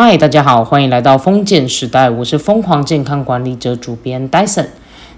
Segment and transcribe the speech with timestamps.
[0.00, 4.68] 嗨，大家好，欢迎来到封建时代，我是疯狂健康管理者主编 Dyson。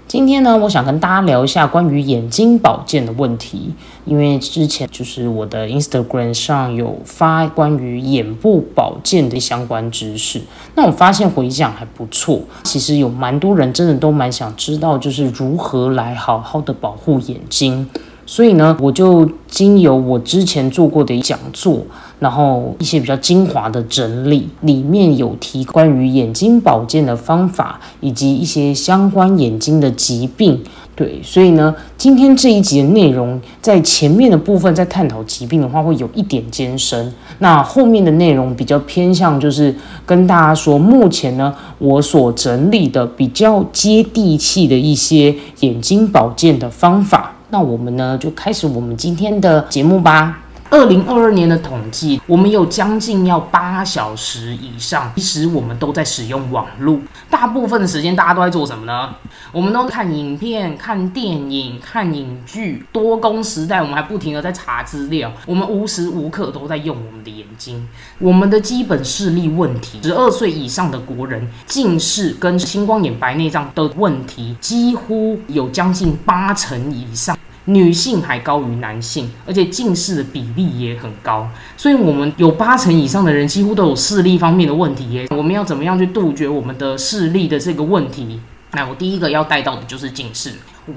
[0.07, 3.75] 今天呢，我想跟大家聊一下关于眼睛保健的问题，
[4.05, 10.41] 因为之前就是我的 Instagram 上有发关于眼部保健的相关知识，
[10.73, 17.87] 那我发现回响还不错，其实有蛮多人真的都蛮想知道，就是如何来好好的保护眼睛。
[18.25, 21.81] 所以呢，我就经由我之前做过的讲座，
[22.21, 30.61] 然后一些比较精华的整理，里面有提关于眼睛保健的方法，以及一些相关眼睛的疾病。
[30.95, 37.11] 对，所以呢，今天这一集的内容，在前面的部分在探讨疾病的话，会有一点艰深。
[37.39, 47.33] 那后面的内容比较偏向，就是跟大家说，目前呢，我所整理的比较接地气的一些眼睛保健的方法。
[47.49, 50.40] 那我们呢，就开始我们今天的节目吧。
[50.71, 56.97] 二零二二年的统计，我们有将近要八小时以上，其实我们都在使用网络。
[57.29, 59.13] 大部分的时间，大家都在做什么呢？
[59.51, 62.85] 我们都看影片、看电影、看影剧。
[62.93, 65.29] 多工时代，我们还不停的在查资料。
[65.45, 67.85] 我们无时无刻都在用我们的眼睛。
[68.19, 77.37] 我们的基本视力问题，十二岁以上的国人近视跟青光眼、白内障的问题，几乎有将近八成以上。
[77.65, 85.27] 女性还高于男性，而且近视的比例也很高，所以我们有八成以上的人几乎都有视力方面的问题耶。
[85.29, 88.39] 我们要怎么样去杜绝我们的视力的这个问题？
[88.73, 90.53] 那我第一个要带到的就是近视，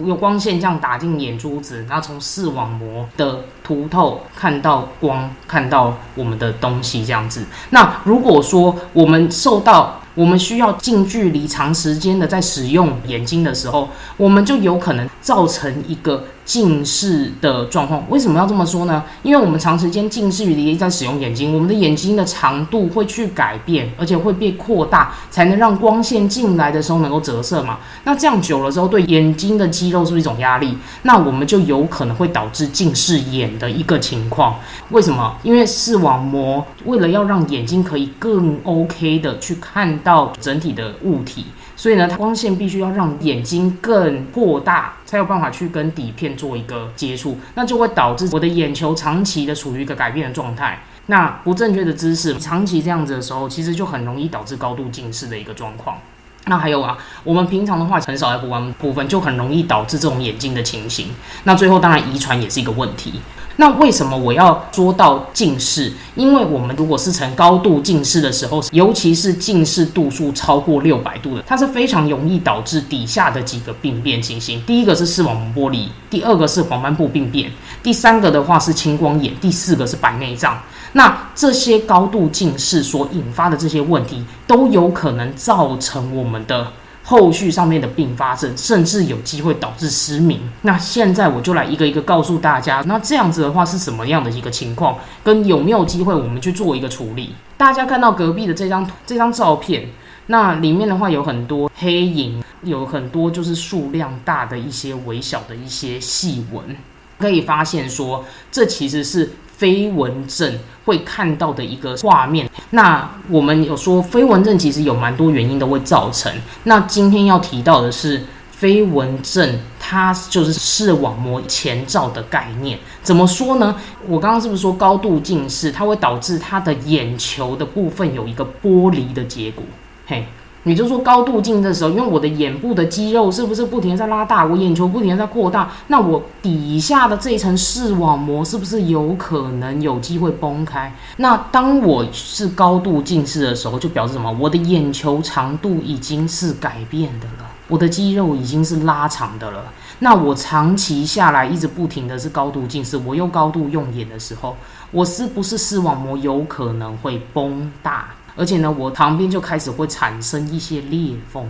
[0.07, 7.45] 有光线这样打进眼珠子，然后从视网膜的凸透看到光，看到我们的东西这样子。
[7.71, 18.05] 那如果说我们受到我们需要近距离、长时间的在使用眼睛的时候，我们就有可能造成一个近视的状况。
[18.11, 19.03] 为什么要这么说呢？
[19.23, 27.79] 因为我们长时间近视离在使用眼睛，我们的眼睛的长度会去改变，而且会被扩大，才能让光线进来的时候能够折射嘛。
[28.05, 30.77] 那这样久了之后，对眼睛的肌肉是不是一种压力？
[31.03, 34.57] 那我们就有可能会导致近视眼的一个情况。
[34.91, 35.35] 为什么？
[35.43, 39.95] 因为视网膜为了要让眼睛可以更 OK 的去看。
[40.05, 41.47] 到整体的物体，
[41.77, 50.83] 所以呢，它光线必须要让眼睛更扩大，才有办法去跟底片做一个接触，那就会导致我的眼球长期的处于一个改变的状态。
[51.07, 55.99] 那不正确的姿势，长期这样子的时候，其实就很容易导致高度近视的一个状况。
[56.47, 61.09] 那还有啊，我们平常的话很少来补完部分，就很容易导致这种眼睛的情形。
[61.45, 63.21] 那最后当然遗传也是一个问题。
[63.57, 65.93] 那为什么我要说到近视？
[66.17, 74.61] 因为我们如果是呈高度近视的时候，尤其是近视度数超过六百度的，它是非常容易导致底下的几个病变情形。
[74.67, 77.51] 第一个是视网膜剥离，第二个是黄斑部病变，
[77.83, 80.61] 第三个的话是青光眼，第四个是白内障。
[80.93, 86.67] 那这些高度近视所引发的这些问题，都有可能造成我们的。
[87.07, 90.41] 后续上面的并发症，甚至有机会导致失明。
[90.63, 97.35] 那现在我就来一个一个告诉大家，那这样子的话是什么样的一个情况，跟有没有机会我们去做一个处理？
[97.59, 99.91] 大家看到隔壁的这张这张照片，
[100.29, 106.77] 那里面的话有很多黑影，有很多就是数量大的一些微小的一些细纹，
[107.19, 109.31] 可以发现说，这其实是。
[109.57, 116.33] 飞蚊症会看到的一个画面，那我们有说飞蚊症其实有蛮多原因都会造成。
[116.65, 122.79] 那今天要提到的是飞蚊症，它就是视网膜前照的概念。
[123.03, 123.77] 怎么说呢？
[124.09, 129.65] 我刚刚是不是说高度近视，它会导致他的眼球的部分有一个剥离的结果？
[130.07, 130.27] 嘿。
[130.65, 140.91] 也就说，高度近视的时候，因为我的眼部的肌肉是不是不停在拉大，我眼球不停在扩大，那我底下的这一层视网膜是不是有可能有机会崩开？
[141.19, 144.35] 那当我是高度近视的时候，就表示什么？
[144.41, 149.65] 我的眼球长度已经是改变的了，我的肌肉已经是拉长的了。
[149.99, 154.57] 那我长期下来一直不停的是高度近视，我又高度用眼的时候，
[154.91, 158.09] 我是不是视网膜有可能会崩大？
[158.37, 161.47] 而且呢，我旁边就开始会产生一些裂缝，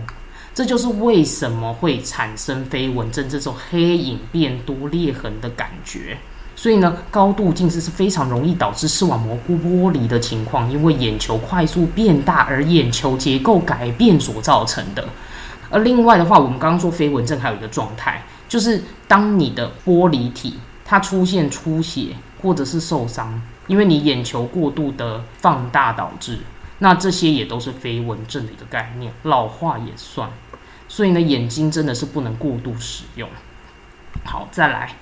[0.53, 6.17] 这就是为什么会产生飞蚊症这种黑影变多、裂痕的感觉。
[6.55, 15.03] 所以呢，高度近视是非常容易导致视网膜剥离的情况，因为眼球快速变大而眼球结构改变所造成的。
[15.69, 26.37] 而另外的话，我们刚刚说飞蚊症还有一个状态，就是当你的玻璃体它出现出血或者是受伤，因为你眼球过度的放大导致。
[26.79, 30.29] 那这些也都是飞蚊症的一个概念，老化也算。
[30.87, 33.27] 所以呢，眼睛真的是不能过度使用。
[34.23, 34.95] 好，再来。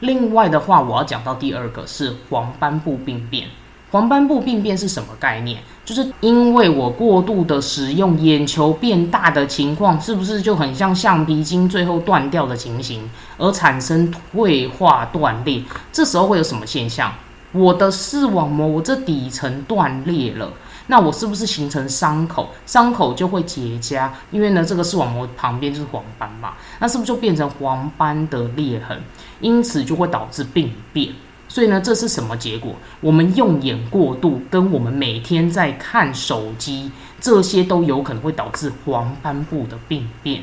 [0.00, 3.48] 另外的话，我要讲到第二个是黄斑部病变。
[3.90, 5.60] 黄斑部病变是什么概念？
[5.84, 15.64] 就是因为我过度的使用，眼球变大的情况，是不是就很像橡皮筋最后断掉的情形，而产生退化断裂？
[15.92, 17.12] 这时候会有什么现象？
[17.52, 20.52] 我的视网膜，我这底层断裂了，
[20.86, 22.48] 那我是不是形成伤口？
[22.66, 29.00] 伤口就会结痂，因为呢，这个视网膜旁边就是黄斑嘛，那是不是就变成黄斑的裂痕？
[29.40, 31.08] 因此就会导致病变。
[31.48, 32.74] 所以呢，这是什么结果？
[33.00, 36.90] 我们用眼过度，跟我们每天在看手机，
[37.20, 40.42] 这些都有可能会导致黄斑部的病变。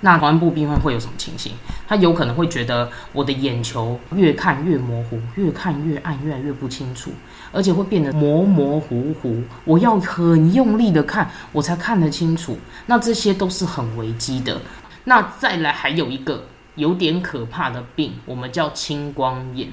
[0.00, 1.52] 那黄斑部病变会有什么情形？
[1.86, 7.10] 他有可能会觉得我的眼球越看越模糊，越看越暗，越来越不清楚，
[7.52, 9.42] 而且会变得模模糊糊。
[9.64, 12.58] 我要很用力的看，我才看得清楚。
[12.86, 14.60] 那这些都是很危机的。
[15.04, 19.68] 那再来还有一个有点可怕的病，我们叫青光眼。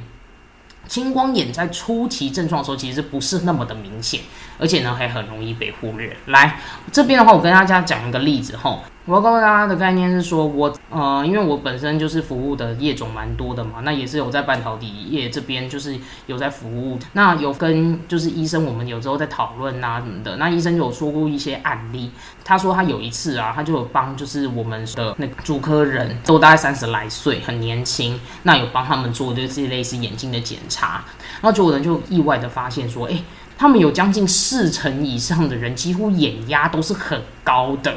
[0.88, 4.22] 青光眼在初期症状的时候，其实不是那么的明显，
[4.60, 6.16] 而且呢还很容易被忽略。
[6.28, 6.60] 来
[6.92, 8.80] 这边的话，我跟大家讲一个例子哈。
[9.08, 22.10] 我要告诉大家的概念是说，我呃，因为我本身就是服务的业种蛮多的嘛，那也是有在半导体业这边就是有在服务，那有跟就是医生，我们有时候在讨论啊什么的，那医生有说过一些案例，
[22.44, 31.06] 他说他有一次啊，他就有帮就是我们的那个主科人都大概三十来岁，很年轻，那有帮他们做就是类似眼睛的检查，
[31.42, 33.22] 然后结果人就意外的发现说，哎，
[33.56, 37.94] 他们有将近四成以上的人几乎眼压都是很高的。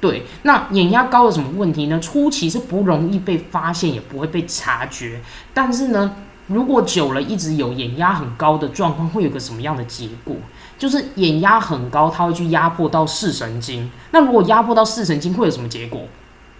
[0.00, 1.98] 对，那眼压高有什么问题呢？
[2.00, 5.20] 初期是不容易被发现，也不会被察觉。
[5.54, 6.14] 但是呢，
[6.48, 10.36] 如果久了一直有眼压很高的状况，会有个什么样的结果？
[10.78, 13.90] 就是眼压很高，它会去压迫到视神经。
[14.10, 16.02] 那如果压迫到视神经，会有什么结果？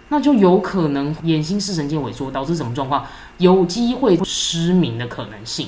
[0.09, 3.05] 那就有可能眼睛视神经萎缩，导致什么状况？
[3.37, 5.67] 有机会失明的可能性。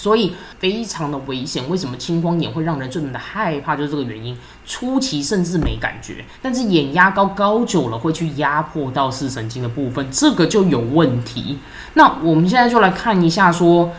[0.00, 1.68] 所以非常的危险。
[1.68, 3.76] 为什么青光眼会让人这么的害怕？
[3.76, 4.34] 就是这个原因。
[4.66, 11.58] 初期甚至没感觉，但是眼压高高久了会去压迫到视神经的部分，这个就有问题。
[11.94, 13.90] 那我们现在就来看一下，说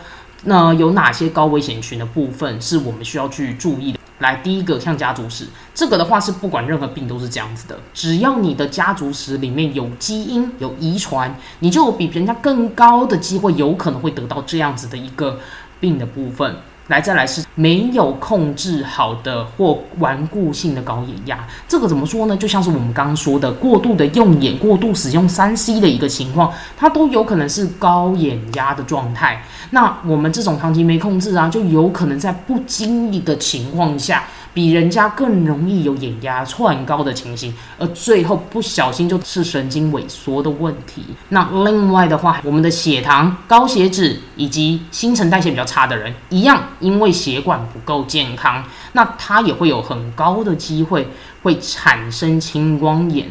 [0.44, 3.98] 那有哪些高危险群的部分是我们需要去注意的。
[4.18, 15.38] 来，第一个像家族史，这个的话是不管任何病都是这样子的，只要你的家族史里面有基因有遗传，你就有比人家更高的机会，有可能会得到这样子的一个。
[15.82, 16.54] 病的部分，
[16.86, 22.36] 来再来是没有控制好的或顽固性的高眼压，这个怎么说呢？
[22.36, 29.42] 就像是我们刚刚说的，过度的用眼、过度使用三 C 的一个情况，它都有可能是高眼压的状态。
[29.70, 34.22] 那我们这种长期没控制啊，就有可能在不经意的情况下。
[34.54, 41.04] 比人家更容易有眼压窜高的情形，而最后不小心就是神经萎缩的问题。
[41.30, 48.62] 那另外的话，我们的血糖、高血脂以及新陈代谢比较差的人，一样因为血管不够健康，
[48.92, 51.08] 那他也会有很高的机会
[51.42, 53.28] 会产生青光眼。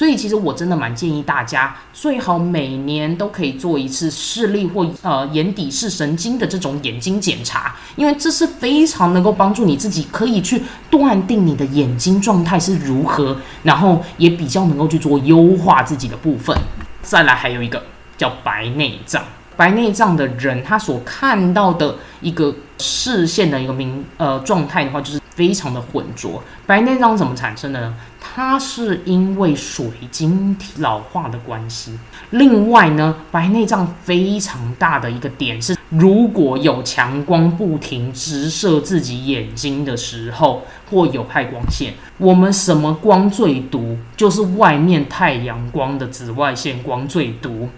[0.00, 16.56] 所以，其实我真的蛮建议大家，最好每年都可以做一次视力或呃眼底视神经的这种眼睛检查，因为这是非常能够帮助你自己可以去断定你的眼睛状态是如何，然后也比较能够去做优化自己的部分。
[17.02, 17.82] 再来，还有一个
[18.16, 19.22] 叫白内障。
[19.54, 26.42] 白内障的人，他所看到的一个视线的一个明呃状态的话，就是非常的浑浊。
[26.66, 27.94] 白内障怎么产生的呢？
[28.20, 31.98] 它是因为水晶体老化的关系。
[32.30, 43.96] 另外呢，白内障非常大的一个点是，如果有强光不停直射自己眼睛的时候，或有害光线，我们什么光最毒？
[44.16, 47.68] 就是外面太阳光的紫外线光最毒。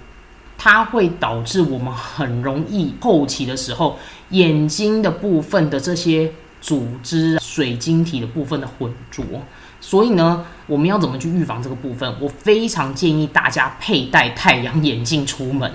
[0.59, 3.99] 它会导致我们很容易后期的时候，
[4.30, 6.30] 眼睛的部分的这些
[6.61, 9.25] 组织、水晶体的部分的浑浊。
[9.78, 12.14] 所以呢，我们要怎么去预防这个部分？
[12.18, 15.71] 我非常建议大家佩戴太阳眼镜出门。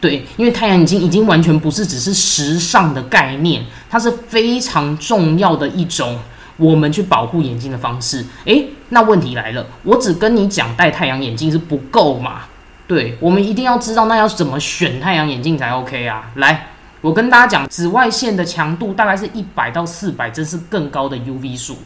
[0.00, 6.16] 对，因为太阳眼镜已经完全不是只是时尚的概念，它是非常重要的一种
[6.56, 8.24] 我们去保护眼睛的方式。
[8.44, 12.42] 诶，那问题来了，我只跟你讲戴太阳眼镜是不够嘛？
[12.86, 16.30] 对，我们一定要知道那要怎么选太阳眼镜才 OK 啊！
[16.36, 16.68] 来，
[17.00, 21.76] 我跟大家讲，紫外线的强度大概是一百到四百，这是更高的 UV 数。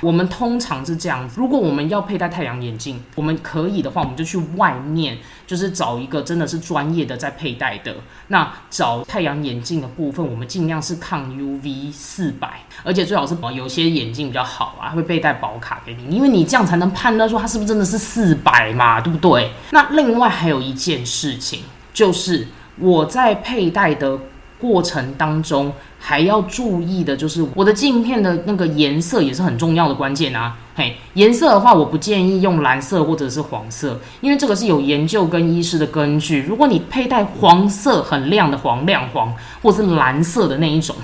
[0.00, 7.96] 我们通常是这样子，如果我们要佩戴太阳眼镜，我们可以的话，我们就去外面，就是找一个真的是专业的在佩戴的。
[8.28, 19.50] 那找太阳眼镜的部分，我们尽量是抗 UV 四百，而且最好是保有些眼镜比较好啊，会佩戴保卡给你，因为你这样才能判断说它是不是真的是四百嘛，对不对？
[19.72, 22.48] 那另外还有一件事情，就是
[22.78, 24.18] 我在佩戴的
[24.60, 30.56] 过程当中还要注意的就是我的镜片的那个颜色也是很重要的关键啊。
[30.74, 36.42] 嘿，颜色的话，我不建议用蓝色或者是黄色，因为这个是有研究跟医师的根据。
[36.42, 40.94] 如果你佩戴黄色很亮的黄亮黄，或是蓝色的那一种，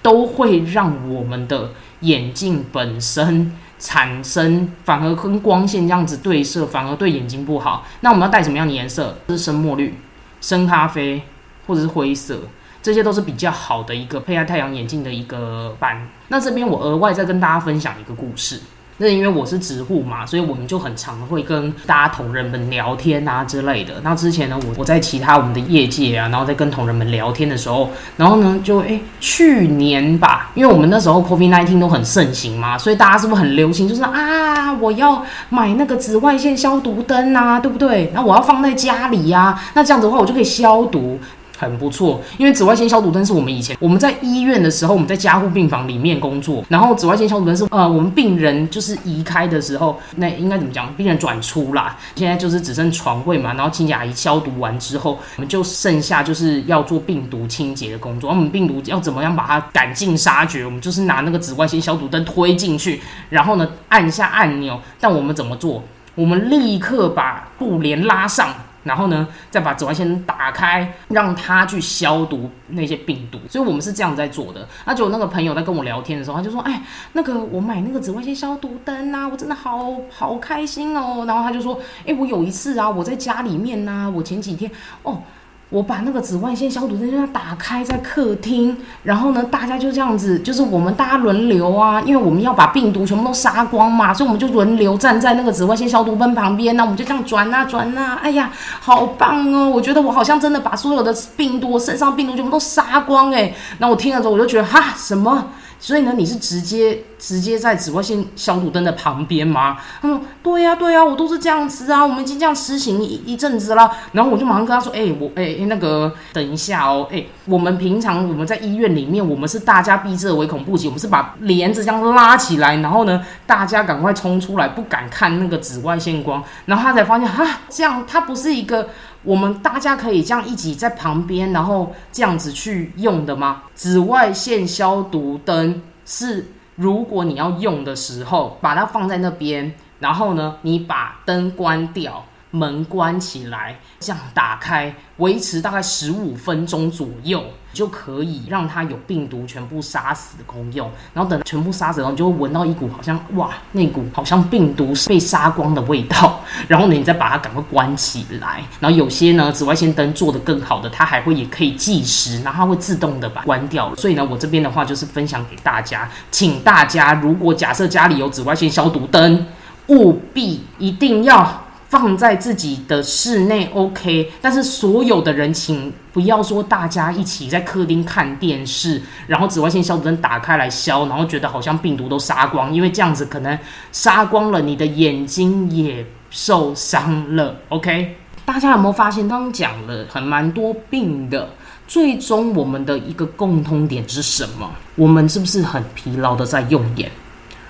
[0.00, 7.86] 都会让我们的眼镜本身产生反而跟光线这样子对射，反而对眼睛不好。
[8.00, 9.18] 那我们要戴什么样的颜色？
[9.28, 9.94] 是深墨绿、
[10.40, 11.22] 深咖啡
[11.66, 12.38] 或者是灰色，
[12.82, 16.08] 这些都是比较好的一个佩戴太阳眼镜的一个版。
[16.28, 18.60] 那这边我额外再跟大家分享一个故事。
[19.00, 23.94] 那因为我是植户嘛，所以我们就很常会跟大家同仁们聊天啊之类的。
[24.02, 33.88] 那之前呢，我我在其他我们的业界啊，然后在跟同仁们聊天的时候，然后呢，就诶去年吧，因为我们那时候 COVID nineteen 都很盛行嘛，所以大家是不是很流行？
[33.88, 38.10] 就是啊，我要买那个紫外线消毒灯啊，对不对？
[38.12, 41.20] 那我要放在家里呀，那这样子的话，我就可以消毒。
[41.58, 50.92] 很不错，因为紫外线消毒灯是我们以前我们在医院的时候，我们在加护病房里面工作，然后紫外线消毒灯是呃我们病人就是移开的时候，那应该怎么讲？
[50.94, 58.30] 病人转出啦，现在就是只剩床位嘛，然后清洁阿姨消毒完之后，我们就剩下就是要做病毒清洁的工作。
[58.30, 60.64] 我们病毒要怎么样把它赶尽杀绝？
[60.64, 63.00] 我们就是拿那个紫外线消毒灯推进去，
[63.30, 64.80] 然后呢按下按钮。
[65.00, 65.82] 但我们怎么做？
[66.14, 68.48] 我们立刻把布帘拉上。
[68.88, 73.38] 然后呢，再把紫外线打开，让它去消毒那些病毒。
[73.48, 74.66] 所以我们是这样在做的。
[74.86, 84.70] 那就那个朋友在跟我聊天的时候，他就说：“哎，那个我买那个紫外线消毒灯啊，我真的好好开心哦。”然后他就说：“哎，我有一次啊，我在家里面呢，我前几天
[85.02, 85.22] 哦。”
[85.70, 99.68] 我把那个紫外线消毒灯就打开在客厅，然后呢，大家就这样子，就是我们大家轮流啊，因为我们要把病毒全部都杀光嘛，所以我们就轮流站在那个紫外线消毒灯旁边，那我们就这样转啊转啊，哎呀，好棒哦！
[99.68, 103.54] 我觉得我好像真的把所有的病毒，身上病毒全部都杀光哎。
[103.76, 105.48] 那我听了之后，我就觉得哈什么？
[105.80, 109.78] 所以呢，你是直接直接在紫外线消毒灯的旁边吗？
[110.02, 113.90] 他说：对呀，对呀，我都是这样子啊，我们已经这样实行一一阵子了。
[114.12, 126.42] 然后我就马上跟他说：哎，我哎那个等一下哦，哎，我们平常我们在医院里面，我们是大家避之唯恐不及，我们是把帘子这样拉起来，然后呢，大家赶快冲出来，不敢看那个紫外线光。
[126.66, 128.88] 然后他才发现，哈，这样他不是一个。
[129.28, 133.64] 我们大家可以这样一起在旁边，然后这样子去用的吗？
[133.74, 142.24] 紫外线消毒灯是，如果你要用的时候，把它放在那边，然后呢，你把灯关掉。
[142.50, 150.90] 门关起来，这样打开，维持大概十五分钟左右，就可以让它有病毒全部杀死的功用。
[151.12, 156.40] 然后等全部杀死后，你就会闻到一股好像哇，那股好像病毒被杀光的味道。
[156.66, 158.62] 然后呢，你再把它赶快关起来。
[158.80, 163.94] 然后有些呢，紫外线灯做的更好的，它还会也可以计时，然后它会自动的把它关掉。
[163.96, 169.46] 所以呢，我这边的话就是分享给大家，请大家如果假设家里有紫外线消毒灯，
[169.88, 171.64] 务必一定要。
[171.88, 183.58] 放在自己的室内 OK，但是所有的人请不要说大家一起在客厅看电视，然后紫外线消毒灯打开来消，然后觉得好像病毒都杀光，因为这样子可能
[183.90, 187.56] 杀光了，你的眼睛也受伤了。
[187.70, 191.48] OK，大家有没有发现，刚刚讲了很蛮多病的，
[191.86, 194.70] 最终我们的一个共通点是什么？
[194.94, 197.10] 我们是不是很疲劳的在用眼，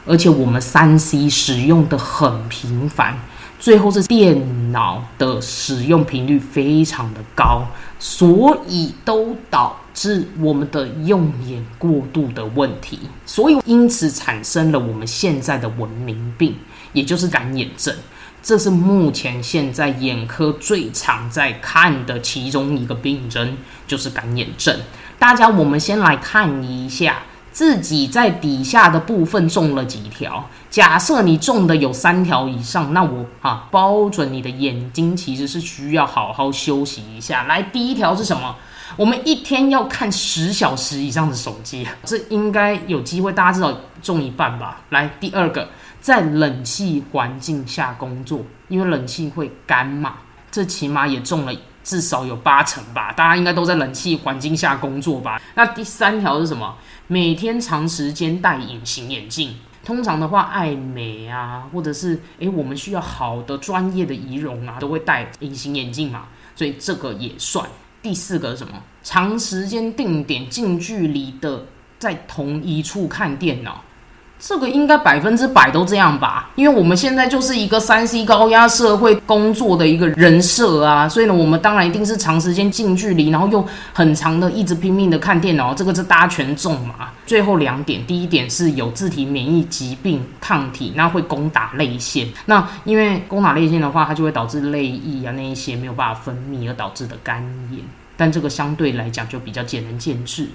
[0.04, 3.16] 而且我们三 C 使用的很频繁。
[3.58, 7.66] 最后是电脑的使用频率非常的高，
[7.98, 16.54] 所以都导致我们的用眼过度的问题，所以因此产生了我们现在的文明病，
[16.92, 17.94] 也就是干眼症。
[18.40, 24.78] 这是目前现在眼科最常在看的其中一个病症，就是干眼症。
[25.18, 27.18] 大家，我们先来看一下。
[27.58, 30.48] 自己在底下的部分中了几条？
[30.70, 37.42] 假设你中的有三条以上，那我啊包准你的眼睛其实是需要好好休息一下。
[37.48, 38.54] 来，第一条是什么？
[38.96, 44.82] 我们一天要看十小时以上的手机，这应该有机会，大家至少中一半吧。
[44.90, 45.68] 来，第二个，
[46.00, 50.14] 在冷气环境下工作，因为冷气会干嘛，
[50.52, 51.52] 这起码也中了
[51.88, 53.10] 至少有八成吧。
[53.16, 55.40] 大家应该都在冷气环境下工作吧？
[55.54, 56.76] 那第三条是什么？
[57.06, 67.66] 每天长时间戴隐形眼镜，通常的话，爱美啊，或者是诶，我们需要好的专业的仪容啊，都会戴隐形眼镜嘛，所以这个也算。
[68.02, 68.74] 第四个是什么？
[69.02, 71.64] 长时间定点、近距离的
[71.98, 73.82] 在同一处看电脑，
[74.40, 87.10] 这个应该百分之百都这样吧，因为我们现在就是一个三 C 高压社会工作的一个人设啊，所以呢，我们当然一定是长时间近距离，然后又很长的一直拼命的看电脑，这个是大家全中嘛。
[87.26, 97.80] 最后两点，第一点是有自体免疫疾病抗体，那会攻打泪腺，那因为攻打泪腺的话，它就会导致泪液啊那一些没有办法分泌而导致的干眼。
[98.18, 100.48] 但这个相对来讲就比较见仁见智。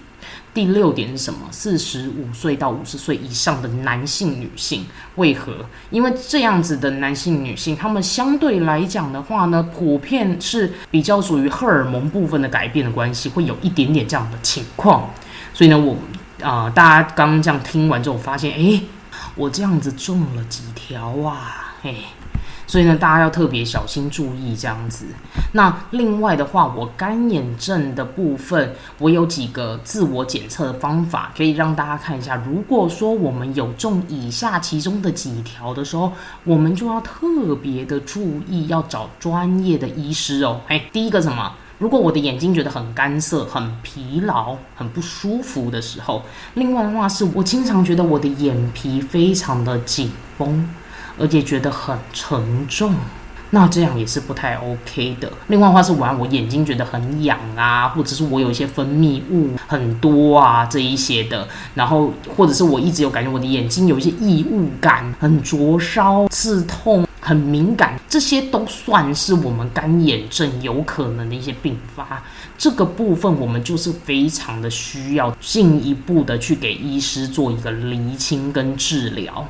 [0.53, 1.39] 第六点是什么？
[1.49, 5.65] 四十五岁到五十岁以上的男性、女性，为何？
[5.89, 15.09] 因为这样子的男性、女性，他们相对来讲的话呢，普遍是比较属于荷尔蒙部分的改变的关系，会有一点点这样的情况。
[15.53, 15.97] 所以呢，我
[16.45, 18.83] 啊，大家刚刚这样听完之后，发现，诶，
[19.35, 21.95] 我这样子中了几条啊，嘿。
[22.65, 25.05] 所以呢，大家要特别小心注意这样子。
[25.51, 32.41] 那另外的话，我干眼症的部分，我有几个自我检测的方法，可以让大家看一下。
[32.45, 36.11] 如果说我们有中以下其中的几条的时候，
[36.43, 40.61] 我们就要特别的注意，要找专业的医师哦。
[40.67, 41.53] 哎，第一个什么？
[41.79, 50.69] 如果我的眼睛觉得很干涩、很疲劳、很不舒服的时候，另外的话是我经常觉得我的眼皮非常的紧绷。
[51.17, 52.95] 而且觉得很沉重，
[53.51, 55.31] 那这样也是不太 OK 的。
[55.47, 72.23] 另外的话是，玩我眼睛觉得很痒啊，或者是我有一些分泌物很多啊这一些的，然后或者是我一直有感觉我的眼睛有一些异物感，很灼烧、刺痛、很敏感，这些都算是我们干眼症有可能的一些并发。
[72.57, 79.45] 这个部分我们就是非常的需要进一步的去给医师做一个厘清跟治疗。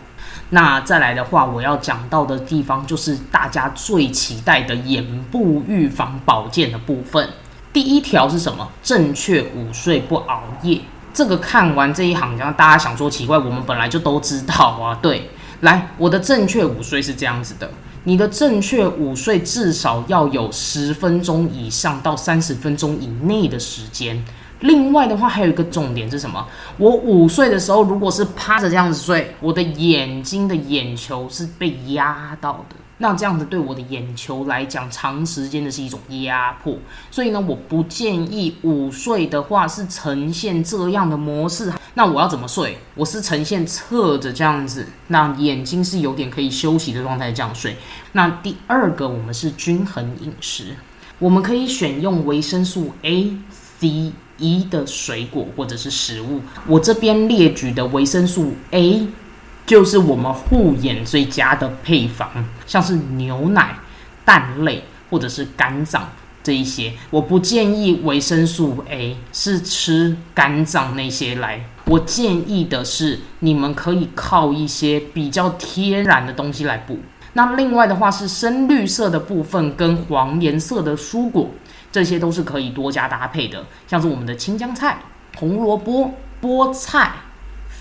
[0.50, 7.28] 那再来的话，我要讲到的地方就是大家最期待的眼部预防保健的部分。
[7.72, 8.70] 第一条是什么？
[8.84, 10.80] 正确午睡不熬夜。
[11.12, 14.98] 这个看完这一行，然后大家想说奇怪，我们本来就都知道啊。
[15.02, 15.30] 对，
[15.62, 17.70] 来，我的正确午睡是这样子的：
[18.04, 24.24] 你的正确午睡至少要有十分钟以上到三十分钟以内的时间。
[24.63, 26.48] 另外的话，还有一个重点是什么？
[26.77, 32.75] 我午睡的时候，如果是趴着这样子睡，我的眼睛的眼球是被压到的。
[32.98, 36.77] 那这样子对我的眼球来讲，长时间的是一种压迫。
[37.11, 41.70] 所以呢，我不建议午睡的话是呈现这样的模式。
[41.96, 42.77] 那我要怎么睡？
[42.96, 47.75] 我是呈现侧着这样子，那眼睛是有点可以休息的状态这样睡。
[48.14, 50.74] 那第二个，我们是均衡饮食，
[51.20, 54.14] 我们可以选用维生素 A、C。
[54.37, 59.07] 一的水果或者是食物，我这边列举的维生素 A，
[59.65, 62.27] 就是我们护眼最佳的配方，
[62.65, 63.77] 像是牛奶、
[64.25, 66.09] 蛋类或者是肝脏
[66.41, 77.00] 这一些，我不建议维生素 A 是吃肝脏那些来，我建议的是你们可以靠一些比较天然的东西来补。
[77.35, 81.50] 那另外的话是深绿色的部分跟黄颜色的蔬果。
[81.94, 84.98] 这些都是可以多加搭配的，像是我们的青江菜、
[85.38, 87.12] 红萝卜、菠菜、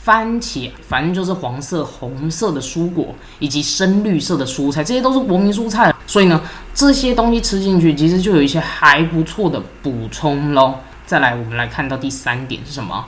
[0.05, 5.95] 番茄，反正就是黄色、红色的蔬果，以及深绿色的蔬菜，这些都是国民蔬菜。
[6.07, 6.39] 所以呢，
[6.75, 10.75] 这些东西吃进去，其实就有一些还不错的补充喽。
[11.07, 13.07] 再来，我们来看到第三点是什么？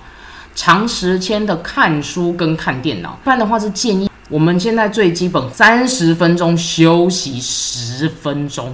[0.54, 8.72] 长时间的看书跟看电脑，不然的话是建议我们现在最基本三十分钟休息十分钟。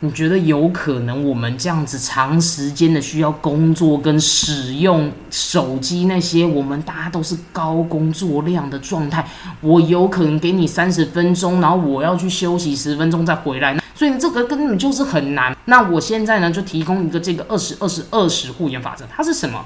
[0.00, 9.26] 你觉得有可能我们这样子长时间的需要工作跟使用手机那些，我们大家都是高工作量的状态，
[9.62, 15.56] 我有可能给你三十分钟，然后我要去休息十分钟再回来，所以这个根本就是很难。
[15.64, 19.64] 那我现在呢就提供一个这个二十二十二十护眼法则，它是什么？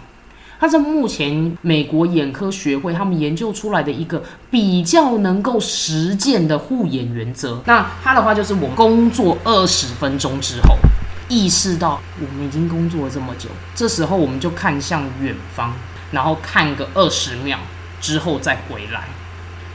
[0.61, 7.62] 它是目前美国眼科学会他们研究出来的一个比较能够实践的护眼原则。
[7.64, 10.77] 那它的话就是，我工作二十分钟之后，
[11.31, 15.73] 意识到我们已经工作了这么久，这时候我们就看向远方，
[16.12, 17.59] 然后看个二十秒
[17.99, 19.09] 之后再回来。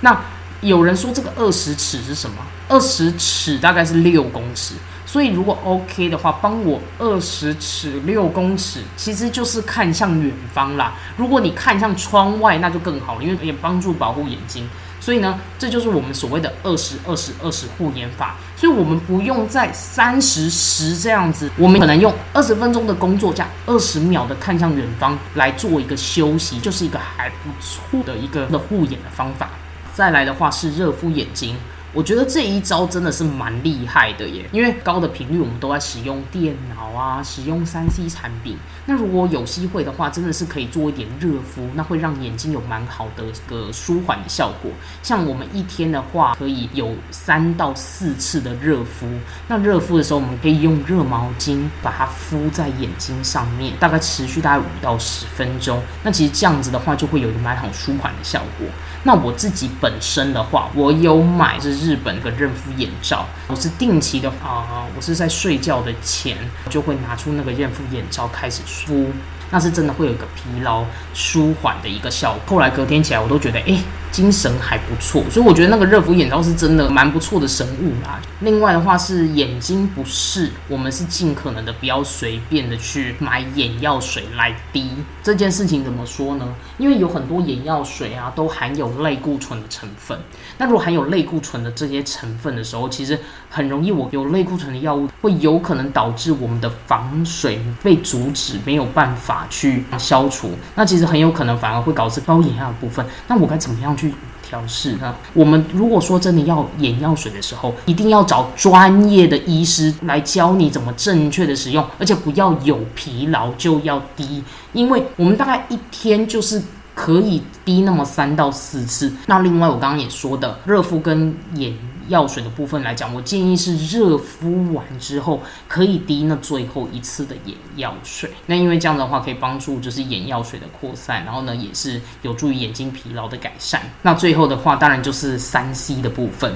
[0.02, 0.21] 那
[0.62, 2.38] 有人说这个二十尺是什么？
[2.69, 4.76] 二十尺大概是六公尺。
[5.15, 10.93] 所以如果 OK 的话，帮我二十尺六公尺，其实就是看向远方啦。
[11.15, 14.67] 如果你看向窗外，那就更好了，因为也帮助保护眼睛。
[14.99, 18.36] 所以呢，这就是我们所谓的二十二十二十护眼法。
[18.58, 29.49] 所以我们不用在三十十这样子，我们可能用二十分钟的工作加二十秒的看向远方来做一个休息，就是一个还不错的一个的护眼的方法。
[29.93, 31.56] 再来的话是热敷眼睛。
[31.95, 38.58] 我觉得这一招真的是蛮厉害的耶，因为高的频率我们都在使用电脑啊，使用三 C 产品。
[38.86, 44.69] 那如果有机会的话，真的是可以做一点热敷，那会让眼睛有蛮好的一个舒缓的效果。
[45.01, 49.08] 像我们一天的话，可以有三到四次的热敷。
[49.47, 55.81] 那热敷的时候，我们可以用热毛巾把它敷在眼睛上面，大概持续大概五到十分钟。
[56.03, 58.67] 那其实这样子的话，就会有一个蛮好舒缓的效果。
[59.07, 66.35] 那我自己本身的话，我有买是日本的润肤眼罩，我是定期的啊，我是在睡觉的前
[66.71, 69.11] 就会拿出那个润肤眼罩开始敷，
[69.51, 72.55] 那是真的会有一个疲劳舒缓的一个效果。
[72.55, 73.77] 后来隔天起来，我都觉得哎。
[74.12, 78.17] 精神还不错，所以我觉得那个热敷眼罩是真的蛮不错的神物啦。
[78.39, 84.89] 另外的话是眼睛不适，我们是尽可能的不要随便的去买眼药水来滴。
[85.21, 86.47] 这件事情怎么说呢？
[86.77, 90.17] 因为有很多眼药水啊都含有类固醇的成分。
[90.58, 100.52] 那如果含有类固醇的这些成分的时候，其实很容易我有类固醇的药物会有可能导致我们的防水被阻止，没有办法去消除。
[100.76, 103.06] 那其实很有可能反而会导致高眼压的部分。
[103.28, 104.13] 那我该怎么样去？
[104.48, 105.15] 调试呢？
[105.34, 116.62] 我们如果说真的要眼药水的时候，一定要找专业的医师来教你怎么正确的使用，而且不要有疲劳就要滴，因为我们大概一天就是
[116.93, 119.12] 可以滴那么三到四次。
[119.26, 121.76] 那另外我刚刚也说的，热敷跟眼。
[122.07, 128.31] 药水的部分来讲，我建议是热敷完之后可以滴那最后一次的眼药水。
[128.45, 133.81] 那因为这样的话可以帮助就是眼药水的扩散，然后呢也是有助于眼睛疲劳的改善。
[134.01, 136.53] 那最后的话当然就是三 C 的部分。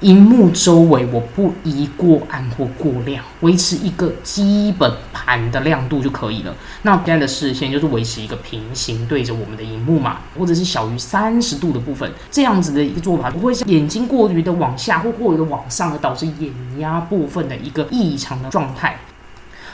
[0.00, 6.54] 荧幕周围我不宜过暗或过亮，维持一个基本盘的亮度就可以了。
[6.82, 18.98] 那现在的视线就是维持一个平行对着我们的荧幕嘛，或者是小于三十度的部分，这样子的一个做法不会像眼睛过于的往下或过于的往上，而导致眼压部分的一个异常的状态。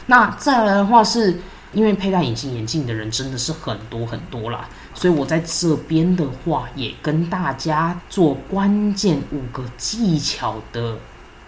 [0.07, 1.39] 那再来的话是。
[1.75, 10.97] 因为佩戴隐形眼镜的人真的是很多很多啦，所以我在这边的话也跟大家做关键五个技巧的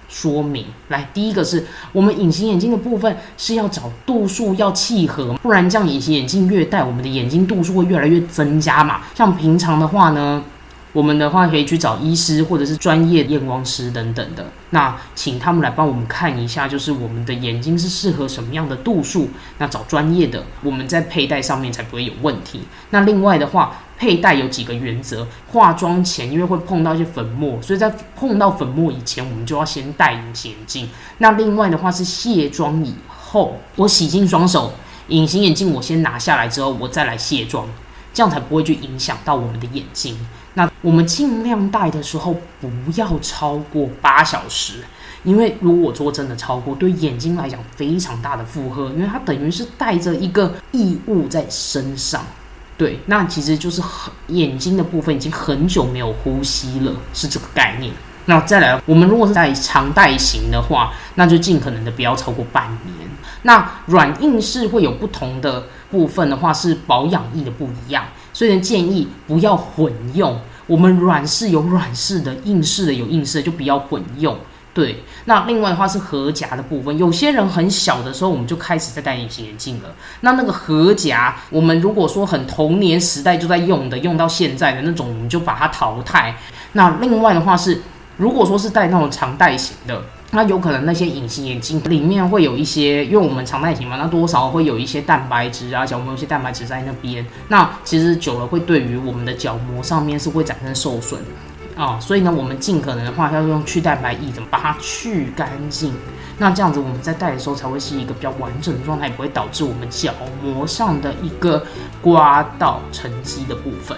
[0.08, 0.66] 说明。
[0.88, 9.02] 来，第一个是我们隐形眼镜的部分是要找度数要契合，不然这样隐形眼镜越戴，我们的眼睛度数会越来越增加嘛。
[9.14, 10.42] 像平常的话呢。
[10.96, 19.28] 我们的话可以去找医师或者是专业验光师等等的，那请他们来帮我们看一下，就是我们的眼睛是适合什么样的度数，
[19.58, 22.62] 那找专业的，我们在佩戴上面才不会有问题。
[22.88, 30.88] 那另外的话，佩戴有几个原则，化妆前因为会碰到一些粉末，所以在碰到粉末以前，我们就要先戴隐形眼镜。
[31.18, 34.72] 那另外的话是卸妆以后，我洗净双手，
[35.08, 37.68] 隐形眼镜我先拿下来之后，我再来卸妆，
[38.14, 40.18] 这样才不会去影响到我们的眼睛。
[40.56, 44.80] 那我们尽量戴的时候不要超过八小时，
[45.22, 52.24] 因为如果说真的超过，对眼睛来讲非常大的负荷，因为它等于是带着一个异物在身上。
[52.78, 57.92] 对，那其实就是很眼睛的部分已经很久没有呼吸了，是这个概念。
[58.24, 63.08] 那再来，我们如果是在长戴型的话，那就尽可能的不要超过半年。
[63.42, 68.04] 那软硬式会有不同的部分的话，是保养液的不一样。
[68.36, 74.36] 所以呢建议不要混用，我们软式有软式的，硬式的有硬式的，就不要混用。
[74.74, 79.88] 对，那另外的话是合夹的部分，有些人很小的时候我们就开始在戴隐形眼镜了，
[80.20, 86.36] 那那个合夹，我们如果说很童年时代就在用的，用到现在的那种，我们就把它淘汰。
[86.72, 87.80] 那另外的话是，
[88.18, 90.02] 如果说是戴那种长戴型的。
[90.36, 97.24] 那有可能那些隐形眼镜里面会有一些，因为我们常戴型嘛，那多少会有一些蛋白质啊，角膜有些蛋白质在那边。
[97.48, 101.18] 那其实久了会对于我们的角膜上面是会产生受损
[101.74, 105.94] 啊，所以呢，我们尽可能的话要用去蛋白液，怎么把它去干净？
[106.36, 111.64] 那这样子我们在戴的时候才会是一个比较完整的状态，不会导致我们角膜上的一个
[112.02, 113.96] 刮到沉积的部分。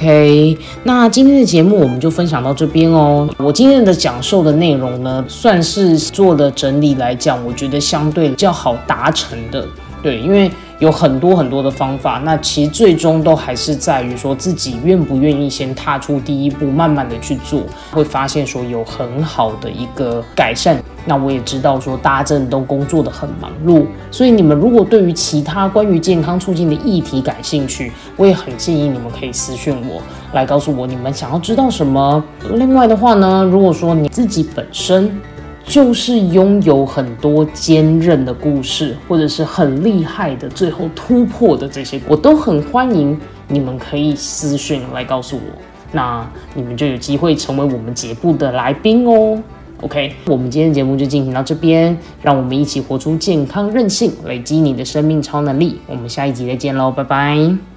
[0.00, 3.28] OK，那今天的节目我们就分享到这边哦。
[3.36, 9.62] 我今天的讲授的内容呢，算是做了整理来讲，我觉得相对较好达成的。
[10.02, 17.62] 对，因为有很多很多的方法，那其实最终都还是在于说自己愿不愿意先踏出第一步，慢慢的去做，
[17.92, 20.82] 会发现说有很好的一个改善。
[21.04, 30.00] 那我也知道说大家真的都工作的很忙碌，所以你们如果对于其他关于健康促进的议题感兴趣，我也很建议你们可以私讯我
[30.32, 32.24] 来告诉我你们想要知道什么。
[32.54, 35.20] 另外的话呢，如果说你自己本身。
[35.70, 45.42] 就是拥有很多坚韧的故事，或者是很厉害的，最后突破的这些，我都很欢迎你们可以私讯来告诉我。
[45.92, 49.40] 那你们就有机会成为我们节目的来宾哦。
[49.82, 55.78] OK，我们今天的节目就进行到这边，让我们一起活出健康韧性，累积你的生命超能力。
[55.86, 57.69] 我们下一集再见喽，拜拜。